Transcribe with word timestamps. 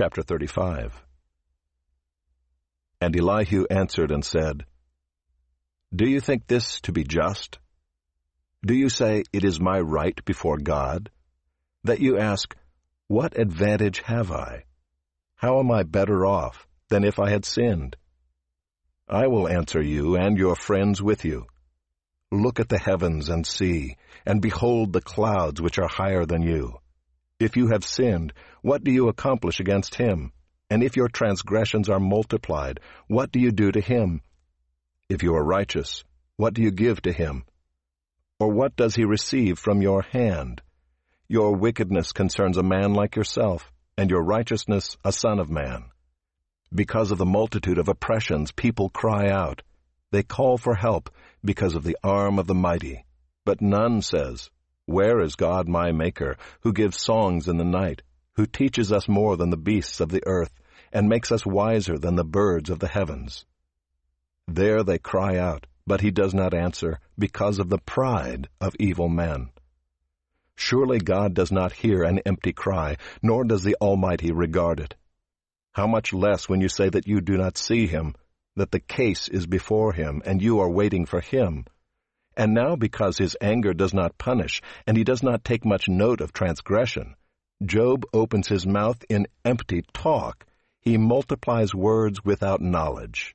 Chapter 0.00 0.22
35 0.22 1.02
And 3.00 3.18
Elihu 3.18 3.66
answered 3.68 4.12
and 4.12 4.24
said, 4.24 4.64
Do 5.92 6.08
you 6.08 6.20
think 6.20 6.46
this 6.46 6.80
to 6.82 6.92
be 6.92 7.02
just? 7.02 7.58
Do 8.64 8.74
you 8.74 8.90
say, 8.90 9.24
It 9.32 9.42
is 9.42 9.58
my 9.58 9.80
right 9.80 10.24
before 10.24 10.58
God? 10.58 11.10
That 11.82 11.98
you 11.98 12.16
ask, 12.16 12.54
What 13.08 13.36
advantage 13.36 14.00
have 14.02 14.30
I? 14.30 14.66
How 15.34 15.58
am 15.58 15.72
I 15.72 15.82
better 15.82 16.24
off 16.24 16.68
than 16.90 17.02
if 17.02 17.18
I 17.18 17.30
had 17.30 17.44
sinned? 17.44 17.96
I 19.08 19.26
will 19.26 19.48
answer 19.48 19.82
you 19.82 20.14
and 20.14 20.38
your 20.38 20.54
friends 20.54 21.02
with 21.02 21.24
you. 21.24 21.46
Look 22.30 22.60
at 22.60 22.68
the 22.68 22.78
heavens 22.78 23.28
and 23.30 23.44
see, 23.44 23.96
and 24.24 24.40
behold 24.40 24.92
the 24.92 25.00
clouds 25.00 25.60
which 25.60 25.80
are 25.80 25.88
higher 25.88 26.24
than 26.24 26.42
you. 26.42 26.78
If 27.40 27.56
you 27.56 27.68
have 27.68 27.84
sinned, 27.84 28.32
what 28.62 28.82
do 28.82 28.90
you 28.90 29.08
accomplish 29.08 29.60
against 29.60 29.94
him? 29.94 30.32
And 30.70 30.82
if 30.82 30.96
your 30.96 31.08
transgressions 31.08 31.88
are 31.88 32.00
multiplied, 32.00 32.80
what 33.06 33.30
do 33.30 33.38
you 33.38 33.52
do 33.52 33.70
to 33.70 33.80
him? 33.80 34.22
If 35.08 35.22
you 35.22 35.34
are 35.36 35.44
righteous, 35.44 36.04
what 36.36 36.54
do 36.54 36.62
you 36.62 36.70
give 36.70 37.00
to 37.02 37.12
him? 37.12 37.44
Or 38.40 38.48
what 38.48 38.76
does 38.76 38.94
he 38.94 39.04
receive 39.04 39.58
from 39.58 39.82
your 39.82 40.02
hand? 40.02 40.62
Your 41.28 41.54
wickedness 41.54 42.12
concerns 42.12 42.56
a 42.56 42.62
man 42.62 42.94
like 42.94 43.16
yourself, 43.16 43.72
and 43.96 44.10
your 44.10 44.22
righteousness 44.22 44.96
a 45.04 45.12
son 45.12 45.38
of 45.38 45.50
man. 45.50 45.84
Because 46.74 47.10
of 47.10 47.18
the 47.18 47.26
multitude 47.26 47.78
of 47.78 47.88
oppressions, 47.88 48.52
people 48.52 48.90
cry 48.90 49.30
out. 49.30 49.62
They 50.10 50.22
call 50.22 50.58
for 50.58 50.74
help 50.74 51.10
because 51.44 51.74
of 51.74 51.84
the 51.84 51.96
arm 52.02 52.38
of 52.38 52.46
the 52.46 52.54
mighty. 52.54 53.04
But 53.44 53.60
none 53.60 54.02
says, 54.02 54.50
Where 54.88 55.20
is 55.20 55.34
God 55.36 55.68
my 55.68 55.92
Maker, 55.92 56.38
who 56.62 56.72
gives 56.72 56.96
songs 56.98 57.46
in 57.46 57.58
the 57.58 57.64
night, 57.64 58.00
who 58.36 58.46
teaches 58.46 58.90
us 58.90 59.06
more 59.06 59.36
than 59.36 59.50
the 59.50 59.58
beasts 59.58 60.00
of 60.00 60.08
the 60.08 60.26
earth, 60.26 60.58
and 60.90 61.10
makes 61.10 61.30
us 61.30 61.44
wiser 61.44 61.98
than 61.98 62.16
the 62.16 62.24
birds 62.24 62.70
of 62.70 62.78
the 62.78 62.88
heavens? 62.88 63.44
There 64.46 64.82
they 64.82 64.96
cry 64.96 65.36
out, 65.36 65.66
but 65.86 66.00
he 66.00 66.10
does 66.10 66.32
not 66.32 66.54
answer, 66.54 67.00
because 67.18 67.58
of 67.58 67.68
the 67.68 67.76
pride 67.76 68.48
of 68.62 68.74
evil 68.80 69.10
men. 69.10 69.50
Surely 70.56 71.00
God 71.00 71.34
does 71.34 71.52
not 71.52 71.74
hear 71.74 72.02
an 72.02 72.20
empty 72.24 72.54
cry, 72.54 72.96
nor 73.22 73.44
does 73.44 73.64
the 73.64 73.76
Almighty 73.82 74.32
regard 74.32 74.80
it. 74.80 74.94
How 75.72 75.86
much 75.86 76.14
less 76.14 76.48
when 76.48 76.62
you 76.62 76.70
say 76.70 76.88
that 76.88 77.06
you 77.06 77.20
do 77.20 77.36
not 77.36 77.58
see 77.58 77.86
him, 77.86 78.14
that 78.56 78.70
the 78.70 78.80
case 78.80 79.28
is 79.28 79.46
before 79.46 79.92
him, 79.92 80.22
and 80.24 80.40
you 80.40 80.60
are 80.60 80.70
waiting 80.70 81.04
for 81.04 81.20
him. 81.20 81.66
And 82.38 82.54
now 82.54 82.76
because 82.76 83.18
his 83.18 83.36
anger 83.40 83.74
does 83.74 83.92
not 83.92 84.16
punish, 84.16 84.62
and 84.86 84.96
he 84.96 85.02
does 85.02 85.24
not 85.24 85.44
take 85.44 85.64
much 85.64 85.88
note 85.88 86.20
of 86.20 86.32
transgression, 86.32 87.16
Job 87.64 88.06
opens 88.12 88.46
his 88.46 88.64
mouth 88.64 89.04
in 89.08 89.26
empty 89.44 89.82
talk. 89.92 90.46
He 90.80 90.96
multiplies 90.96 91.74
words 91.74 92.24
without 92.24 92.60
knowledge. 92.60 93.34